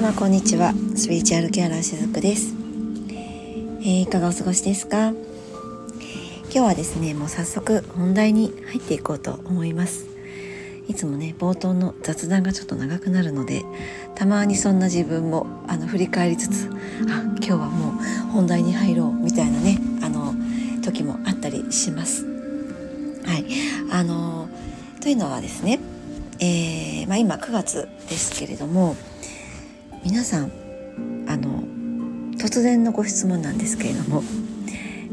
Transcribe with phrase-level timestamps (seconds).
[0.00, 0.72] 様こんにちは。
[0.96, 2.54] スピリチュアルケアラーしずくです、
[3.82, 5.08] えー、いかがお過ごしですか？
[5.08, 5.14] 今
[6.50, 10.06] 日はですねもう早速本題に入っていこうと思います。
[10.88, 13.62] いつもね冒頭の雑談がちょっと長くなるので
[14.14, 16.70] たまにそんな自分もあの振り返りつつ
[17.10, 17.92] あ今日はもう
[18.32, 20.32] 本題に入ろうみたいなねあの
[20.82, 22.24] 時もあったりします。
[22.24, 23.44] はい。
[23.92, 24.48] あの
[25.02, 25.78] というのはですね
[26.42, 28.96] えー、まあ、今9月ですけれども
[30.04, 30.50] 皆さん
[31.28, 31.62] あの
[32.36, 34.22] 突然のご質問なんですけれども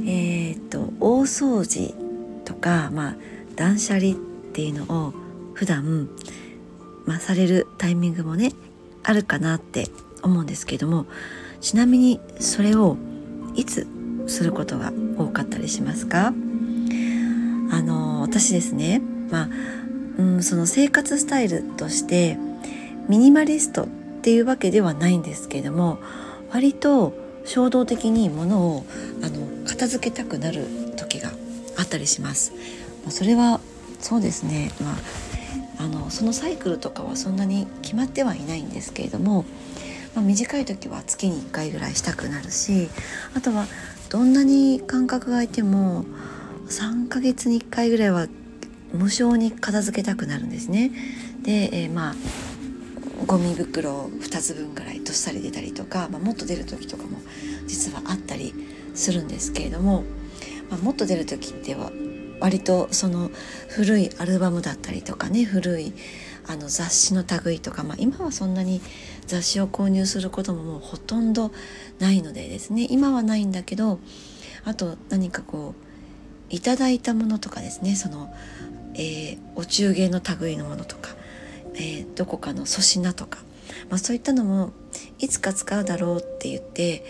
[0.05, 1.93] えー、っと大掃除
[2.45, 3.15] とか、まあ、
[3.55, 4.15] 断捨離っ
[4.53, 5.13] ていうのを
[5.53, 6.09] 普段、
[7.05, 8.51] まあ、されるタイミングもね
[9.03, 9.87] あるかなって
[10.23, 11.05] 思うんですけれども
[11.59, 12.97] ちなみにそれを
[13.55, 13.87] いつ
[14.27, 16.27] することが多かったりしますか？
[16.27, 16.31] あ
[17.81, 19.49] の私ですねまあ
[20.17, 22.39] うん、その生活スタイルとして
[23.07, 23.87] ミニマリスト
[24.27, 25.99] ていうわけではないんですけれども
[26.51, 27.13] 割と
[27.45, 28.85] 衝動的に物を
[29.23, 30.65] あの片付けたくなる
[30.97, 31.31] 時が
[31.77, 32.51] あったりします。
[33.07, 33.61] それは
[34.01, 34.91] そうですね、ま
[35.79, 39.45] あ、あのそのサイクルとかはそんなに決まってはいないんですけれども、
[40.13, 42.89] まあ、短い時は月に1回ぐらいしたくなるし
[43.33, 43.65] あとは
[44.09, 46.03] どんなに間隔が空いても
[46.67, 48.27] 3ヶ月に1回ぐらいは
[48.91, 50.91] 無性に片付けたくなるんですね。
[51.43, 52.15] で、えー、まあ
[53.27, 57.19] ゴミ袋2つ分ぐらいどっさり出たりとか、まあ、もっと出る時とかも
[57.67, 58.53] 実はあったり
[58.95, 60.03] するんですけれども、
[60.69, 61.91] まあ、もっと出る時っては
[62.39, 63.29] 割とその
[63.67, 65.93] 古いアルバムだったりとかね古い
[66.47, 68.81] あの雑誌の類とか、まあ、今はそんなに
[69.25, 71.51] 雑誌を購入することももうほとんど
[71.99, 73.99] ないのでですね今はないんだけど
[74.63, 75.75] あと何かこ
[76.49, 78.33] ういただいたものとかですねその
[78.97, 81.15] えー、お中元の類のものとか、
[81.77, 83.39] えー、どこかの粗品とか、
[83.89, 84.73] まあ、そういったのも
[85.19, 87.05] いつか使うだろうって言って、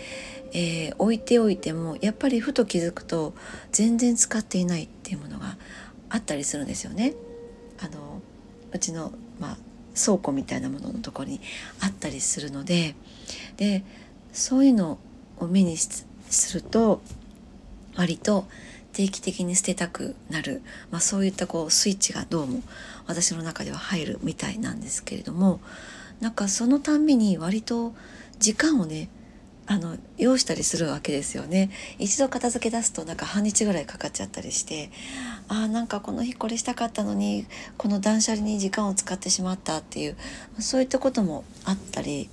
[0.52, 3.34] えー、置いておいてもやっぱりふと気づくと
[3.72, 5.56] 全然使っていないっていうものが
[6.10, 7.14] あったりするんですよね。
[7.80, 8.20] あの
[8.72, 9.56] うちの、まあ、
[9.98, 11.40] 倉庫みたいなもののところに
[11.80, 12.94] あったりするので
[13.56, 13.84] で
[14.32, 14.98] そういうの
[15.38, 16.04] を目にす
[16.54, 17.00] ると
[17.96, 18.46] 割と
[18.92, 22.62] 定期的に捨てたくなる、まあ、そういったこうスイッチがどうも
[23.08, 25.60] 私の中では入るみたいなんですけれども
[26.20, 27.94] なんかそのたんびに割と
[28.38, 29.08] 時間をね
[29.70, 34.90] あの要したりするわけですよね一度片付け出すとなんか半日ぐらいかかっちゃったりして
[35.48, 37.46] あーなんかこの日これしたかったのに
[37.76, 40.16] この断捨離に時間を使ってしまったっていう
[40.58, 42.30] そういったこともあったり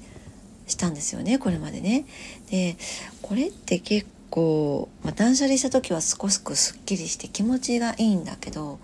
[0.68, 2.06] したんですよねこれまでね。
[2.50, 2.78] で
[3.22, 8.80] これって結構、まあ、断捨離した時は少しくすっきりして気持ちがいいんだけど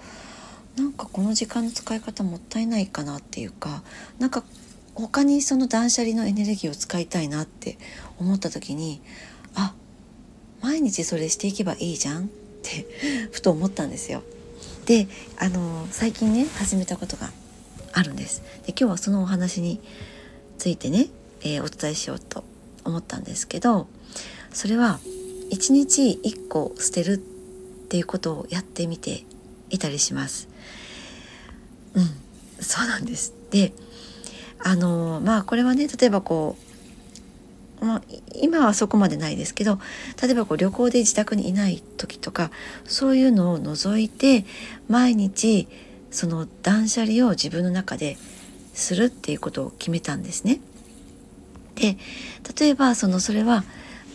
[0.77, 3.83] なんかこの時間の使い方もったいないかなっていうか
[4.19, 4.43] なんか
[4.95, 7.77] 他にその断捨離のエネルギーを使いたいなって
[8.19, 9.01] 思った時に
[9.55, 9.73] あ
[10.61, 12.27] 毎日それしていけばいいじゃんっ
[12.61, 12.87] て
[13.31, 14.23] ふと思ったんですよ。
[14.85, 17.31] であの最近ね始めたことが
[17.93, 18.41] あるんです。
[18.65, 19.79] で今日はそのお話に
[20.57, 21.07] ついてね、
[21.41, 22.43] えー、お伝えしようと
[22.83, 23.87] 思ったんですけど
[24.53, 24.99] それは
[25.51, 27.17] 1日1個捨てるっ
[27.87, 29.23] ていうことをやってみて
[29.71, 30.47] いたりします。
[31.93, 32.09] うん、
[32.59, 33.33] そうなんです。
[33.49, 33.73] で、
[34.63, 36.55] あのまあこれはね例えばこ
[37.81, 38.01] う、まあ、
[38.35, 39.79] 今はそこまでないですけど
[40.21, 42.51] 例えばこう旅行で自宅にいない時とか
[42.85, 44.45] そういうのを除いて
[44.87, 45.67] 毎日
[46.11, 48.17] その断捨離を自分の中で
[48.73, 50.59] するっていうことを決めたんですね。
[51.75, 51.97] で
[52.59, 53.63] 例えばそのそれは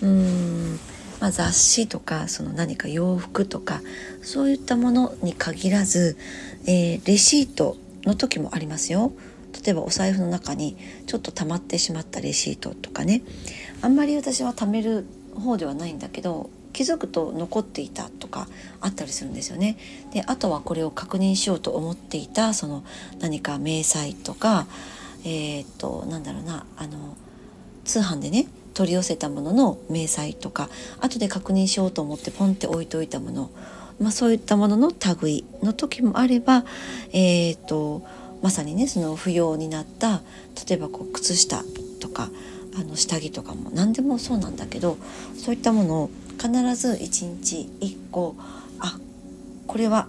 [0.02, 0.78] うーん
[1.20, 3.80] まあ、雑誌とかその何か洋服とか
[4.22, 6.16] そういったものに限らず、
[6.66, 9.12] えー、レシートの時もありますよ。
[9.64, 10.76] 例えばお財布の中に
[11.06, 13.22] ちょっと溜まってしまったレシートとかね
[13.80, 18.48] あんまり私は貯める方ではないんだけど気づくと残っていたとか
[18.82, 19.78] あったりするんですよね。
[20.12, 22.84] であとはこれを確認しようと思っていたその
[23.18, 24.66] 何か明細とか
[25.24, 27.16] えー、っとなんだろうなあの
[27.84, 28.46] 通販でね
[28.76, 30.68] 取り寄せたものの明細とか
[31.00, 33.50] 後で確認しようと思ってポンって置いといたもの、
[33.98, 34.92] まあ、そういったものの
[35.22, 36.62] 類の時もあれば、
[37.10, 38.02] えーと、
[38.42, 40.20] まさにねその不要になった
[40.68, 41.64] 例えばこう靴下
[42.00, 42.28] とか
[42.78, 44.98] あの下着とかも何でもそうなんだけど
[45.38, 48.36] そういったものを必ず1日1個
[48.78, 48.98] あ
[49.66, 50.06] これは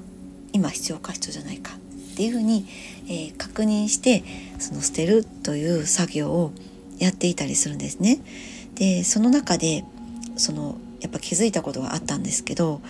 [0.52, 2.66] 今必要か必要じゃないかっていうふうに、
[3.06, 4.26] えー、確認して
[4.60, 6.52] その捨てるという作業を
[7.00, 8.20] やっていたりするんですね。
[8.80, 9.84] でその中で
[10.36, 12.82] そのやっぱ気づいたことがあったんですけど、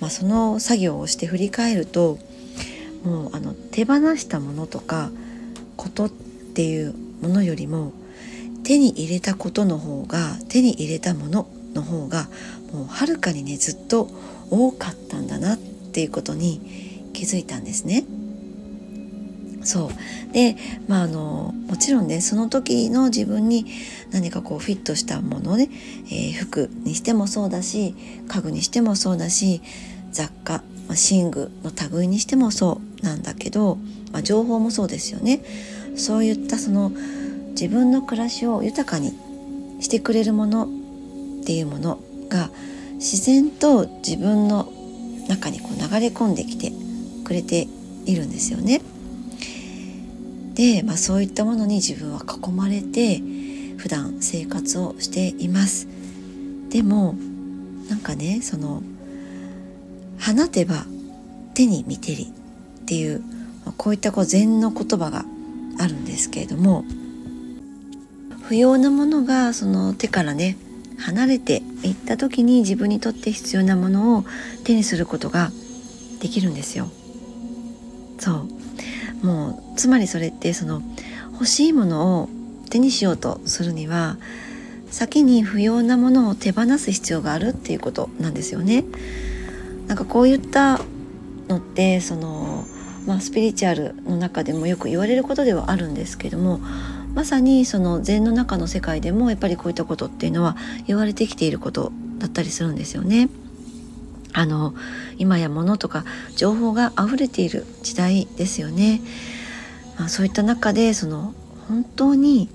[0.00, 2.18] まあ、その作業をして振り返ると
[3.04, 5.10] もうあの手放したものとか
[5.76, 7.92] ことっていうものよりも
[8.64, 12.28] 手に入れたことの方が手に入れたものの方が
[12.72, 14.08] もうはるかにねずっと
[14.50, 18.04] 多かったんだなっていうことに気づいたんですね。
[19.64, 20.32] そう。
[20.32, 20.56] で
[20.88, 23.66] まああのもちろんねその時の自分に
[24.10, 25.68] 何かこうフィットしたものね、
[26.06, 27.94] えー、服にしてもそうだし
[28.28, 29.62] 家具にしてもそうだし
[30.10, 33.76] 雑貨、まあ、寝具の類にしてもそうなんだけど、
[34.12, 35.42] まあ、情報もそうですよね。
[35.96, 36.92] そういったその
[37.50, 39.12] 自分の暮らしを豊かに
[39.80, 40.66] してくれるもの
[41.42, 42.50] っていうものが
[42.94, 44.72] 自然と自分の
[45.28, 46.72] 中にこう流れ込んできて
[47.24, 47.66] くれて
[48.06, 48.80] いるんですよね。
[50.54, 53.20] で、まあ、そういったものに自分は囲まれて
[53.78, 55.88] 普段生活をしています
[56.68, 57.14] でも
[57.88, 58.82] なんかねその
[60.20, 60.86] 放てば
[61.54, 62.32] 手に見てり
[62.82, 63.22] っていう
[63.76, 65.24] こういったこう禅の言葉が
[65.78, 66.84] あるんですけれども
[68.42, 70.56] 不要なものがその手からね
[70.98, 74.24] 離れていった時に自分にとって必要なものを
[74.64, 75.50] 手にすることが
[76.20, 76.88] できるんですよ。
[78.18, 78.61] そう
[79.22, 80.82] もうつまりそれってその
[81.32, 82.28] 欲しいものを
[82.70, 84.16] 手にしようとするには
[84.90, 88.84] 先に不要なものを手放す必要があるっていうことなんですよね。
[89.86, 90.80] なんかこういった
[91.48, 92.64] のってその、
[93.06, 96.60] まあ、スピリチュアルの中でもよく言われることではあるんですけども
[97.14, 103.28] まさにその禅の中の世界でもやっぱりこういったことっていうのは言われてきていることだったりするんですよね。
[104.32, 104.74] あの
[105.18, 106.04] 今や物とか
[106.36, 109.00] 情報が溢れている時代ですよね。
[109.98, 111.34] まあ、そういった中でその
[111.68, 112.48] 本当に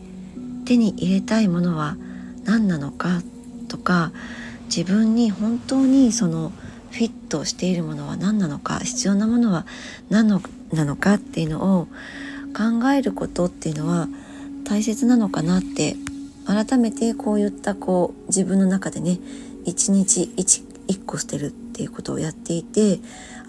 [0.65, 1.95] 手に入れたいものは
[2.43, 3.21] 何なのか
[3.67, 4.11] とか
[4.65, 6.51] 自分に本当にその
[6.91, 9.65] フィットしているものは何なのか必要なものは
[10.09, 10.41] 何の
[10.73, 11.87] なのかっていうのを
[12.55, 14.07] 考えることっていうのは
[14.65, 15.95] 大切なのかなって
[16.45, 19.19] 改めてこういったこう自分の中でね
[19.65, 20.63] 一日一
[21.05, 22.99] 個捨てるっていうことをやっていて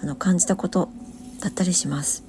[0.02, 0.90] あの感じたこと
[1.40, 2.24] だったりします。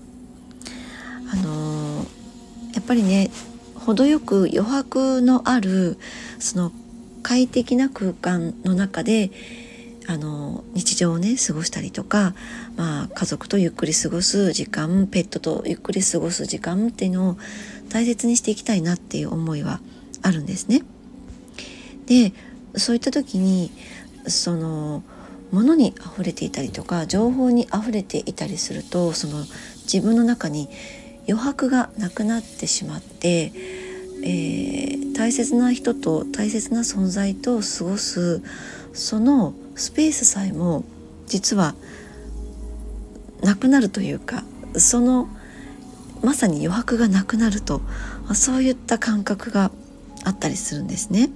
[1.30, 3.30] あのー、やっぱりね
[3.75, 5.98] 程よく余白のある
[6.40, 6.72] その
[7.22, 9.30] 快適な空間の中で
[10.07, 12.34] あの日常をね過ごしたりとか、
[12.78, 17.38] まあ、家族とゆっくり過ごす時間ペットとゆっくり過ごす時間っていうのを
[17.90, 19.81] 大切にしていきたいなっていう思いは
[20.22, 20.81] あるんですね。
[22.06, 22.31] で
[22.75, 23.69] そういった時に
[24.28, 25.04] その
[25.51, 29.46] 物に溢れていたりとか情報に溢れていたりするとその
[29.84, 30.69] 自分の中に
[31.28, 33.51] 余白がなくなってしまって、
[34.24, 38.42] えー、大切な人と大切な存在と過ごす
[38.94, 40.84] そのスペースさえも
[41.28, 41.75] 実は
[43.42, 44.44] なくなるというか
[44.75, 45.30] その
[46.22, 47.81] まさに余白がなくなると
[48.34, 49.72] そういった感覚が
[50.25, 51.30] あったりするんですね。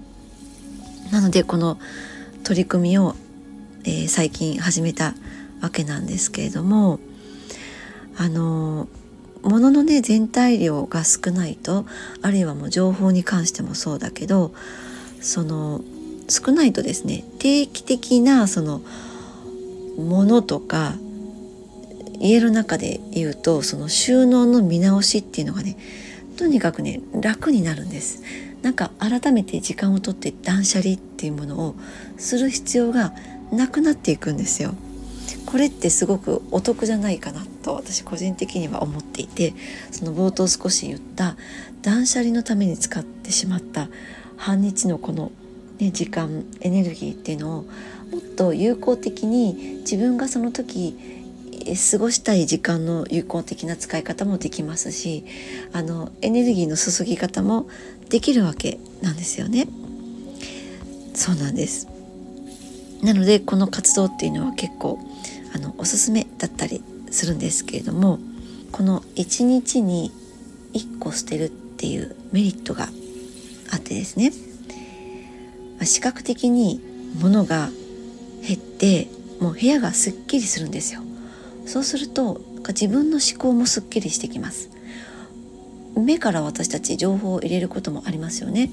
[1.12, 1.78] なのでこの
[2.44, 3.16] 取り組みを、
[3.86, 5.14] えー、最近始めた
[5.62, 7.00] わけなんですけれども
[8.18, 8.88] あの
[9.42, 11.86] 物のね全体量が少ないと
[12.22, 14.54] あるいはもう情報に関してもそうだけど
[15.22, 15.82] その
[16.30, 18.82] 少ないとですね定期的なその
[19.98, 20.94] ものとか
[22.20, 25.78] 家の中で言うとその収納の見直しっていうのがね
[26.38, 28.24] とにかくね楽になるんです。
[28.64, 31.76] なんか改めて時間をとって断捨離っていうものを
[32.18, 33.14] する必要が
[33.54, 34.74] なくなっていくんですよ
[35.46, 39.54] これってすごくお得じゃないかなと私個人的には思っていて
[39.92, 41.38] その冒頭少し言った
[41.82, 43.90] 断捨離のために使ってしまった
[44.38, 45.32] 半日のこの、
[45.80, 47.62] ね、時間エネルギーっていうのを
[48.12, 50.98] もっと有効的に自分がその時
[51.92, 55.24] 過ごしたい時間の有効的な使い方もできますし
[55.72, 57.68] あのエネルギーの注ぎ方も
[58.10, 59.68] できるわけなんですよね。
[61.16, 61.93] そうなんです
[63.04, 65.00] なのでこの活動っていうのは結構
[65.54, 66.82] あのおすすめだったり
[67.12, 68.20] するんですけれども
[68.72, 70.12] この1日に
[70.74, 72.88] 1個捨てるっていうメリットが
[73.72, 74.32] あってですね。
[75.80, 76.82] ま視覚的に
[77.20, 77.70] 物が
[78.42, 79.08] 減って
[79.40, 81.02] もう部屋がすっきりするんですよ。
[81.66, 84.70] そうすると自分の思考もすっきりしてきます。
[85.96, 88.72] 目から私たち情報を入れることもありますよね。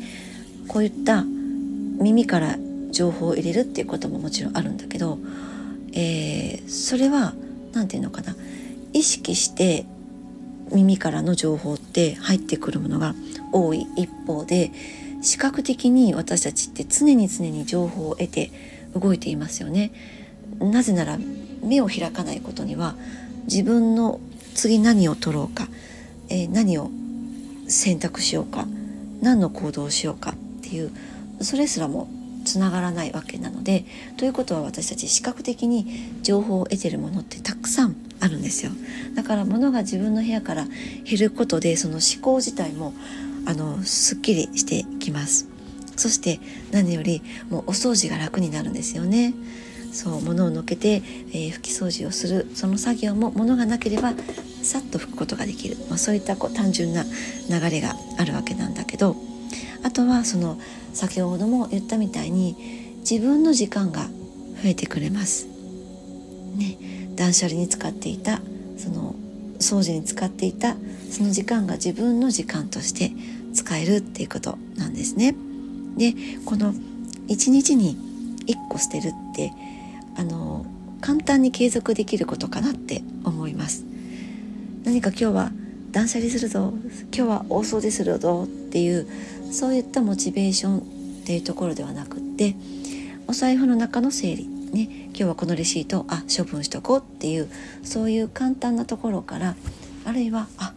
[0.69, 2.57] こういった耳から
[2.91, 5.19] 情報を入れるっていうことももちろんあるんだけど、
[5.93, 7.35] えー、それは
[7.73, 8.37] 何て言うのかな
[8.93, 9.87] 意識して
[10.73, 13.15] 耳からの情報って入ってくるものが
[13.53, 14.71] 多い一方で
[15.23, 18.51] 視覚的に私たちって常に常に情報を得て
[18.95, 19.93] 動いていますよね。
[20.59, 21.19] なぜなら
[21.63, 22.95] 目を開かないことには
[23.45, 24.21] 自分の
[24.55, 25.69] 次何を取ろうか、
[26.29, 26.91] えー、何を
[27.69, 28.67] 選択しようか
[29.23, 30.91] 何の行動をしようかっていう
[31.41, 32.09] それすらも
[32.51, 33.85] つながらないわけなので
[34.17, 35.87] ということは私たち視覚的に
[36.23, 38.73] 情報を得てるものってたくさんあるんですよ。
[39.15, 40.67] だから物が自分の部屋から
[41.05, 42.93] 減ることでその思考自体も
[43.47, 45.49] あのすっきりしてきます。
[45.97, 46.41] そして
[46.73, 49.35] 何よりもうお掃除が楽になるんですよね。
[49.93, 51.03] そう物をのけて、
[51.33, 52.51] えー、拭き掃除をする。
[52.55, 54.13] その作業も物がなければ
[54.63, 59.30] さっと拭くことができる、まあ、そういったこう単純な流れがあるわけなんだけど。
[59.83, 60.59] あとはその
[60.93, 62.57] 先ほども言ったみたいに
[62.99, 64.09] 自分の時間が
[64.63, 65.47] 増えてくれます。
[66.57, 66.77] ね、
[67.17, 68.41] 断捨離に使っていた
[68.77, 69.15] その
[69.59, 70.77] 掃除に使っていた
[71.11, 73.13] その時間が自分の時間として
[73.55, 75.35] 使えるっていうことなんですね。
[75.97, 76.73] でこの
[77.29, 77.97] 1日に
[78.47, 79.53] 1個捨てるって
[80.17, 80.67] あの
[81.01, 83.85] 簡単に継続できることかなって思います。
[84.85, 85.53] 何か今日は
[85.93, 86.73] 断捨離するぞ
[87.15, 89.07] 今日は大掃除するぞっていう
[89.51, 90.83] そういったモチベーションっ
[91.27, 92.55] ていうところではなくって
[93.27, 97.49] お財布の中の整理ね今日はこのレシートあ処分しとこうっていう
[97.83, 99.57] そういう簡単なところから
[100.05, 100.73] あるいはあ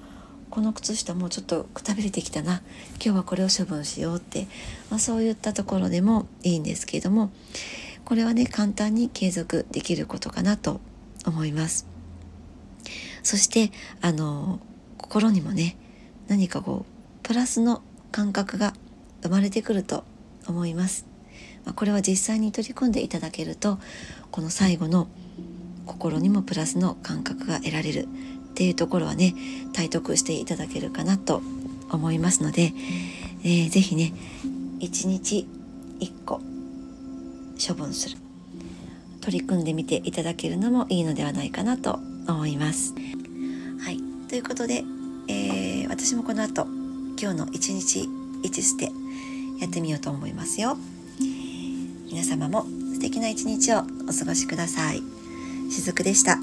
[0.49, 2.61] この靴下もうちょっとくたびれてきたな
[3.03, 4.47] 今日はこれを処分しようって、
[4.89, 7.31] まあ、そういったところでもいいんですけれども
[8.05, 10.79] これはね簡単に継続できることかなと
[11.25, 11.87] 思います。
[13.23, 14.59] そしてあの
[14.97, 15.77] 心にもね
[16.27, 17.81] 何かこうプラスの
[18.13, 18.73] 感覚が
[19.23, 20.03] 生まれてくると
[20.47, 21.05] 思います。
[21.65, 23.79] ま、これは実際に取り組んでいただけると
[24.31, 25.07] この最後の
[25.87, 29.33] 心にもプラスの感覚が得られるっていうところはね
[29.73, 31.41] 体得していただけるかなと
[31.89, 32.71] 思いますので、
[33.43, 34.13] えー、ぜひね
[34.79, 35.47] 1日
[35.99, 36.39] 1個
[37.65, 38.17] 処分する
[39.21, 42.93] 取り組んでみていただけるのもいいのではないかなと思います。
[43.79, 43.97] はい、
[44.29, 44.83] ということで、
[45.27, 46.82] えー、私もこの後
[47.19, 48.09] 今日の一日
[48.43, 48.91] 一捨て
[49.59, 50.77] やってみようと思いますよ。
[52.11, 55.01] 皆様も素敵な一日をお過ごしください。
[55.71, 56.37] しずくでした。